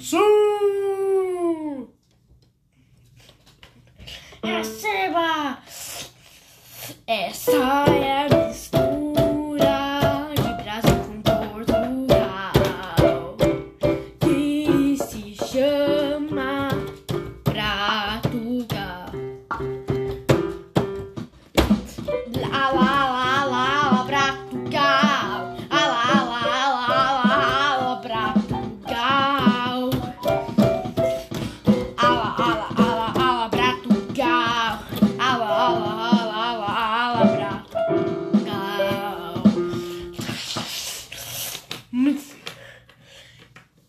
[0.00, 0.18] Su!
[4.42, 5.58] Essa!
[7.06, 7.87] Essa!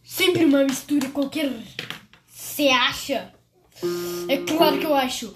[0.05, 1.51] Sempre uma mistura qualquer.
[2.27, 3.31] Você acha?
[4.27, 5.33] É claro que eu acho.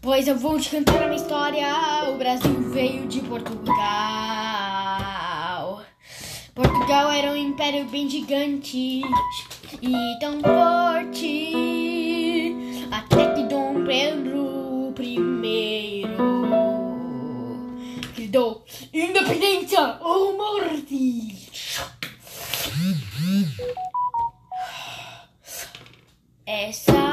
[0.00, 1.66] Pois eu vou te contar uma história.
[2.10, 3.74] O Brasil veio de Portugal.
[6.54, 9.02] Portugal era um império bem gigante
[9.82, 11.52] e tão forte.
[12.90, 16.29] Até que Dom Pedro I
[18.30, 21.48] Aldo, indipendenza o morti.
[26.46, 27.09] Essa eh,